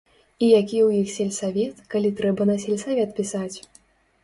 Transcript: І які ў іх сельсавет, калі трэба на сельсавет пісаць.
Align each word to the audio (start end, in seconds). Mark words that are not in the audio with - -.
І 0.45 0.47
які 0.61 0.77
ў 0.87 1.01
іх 1.01 1.11
сельсавет, 1.17 1.85
калі 1.93 2.13
трэба 2.21 2.49
на 2.53 2.57
сельсавет 2.67 3.15
пісаць. 3.21 3.57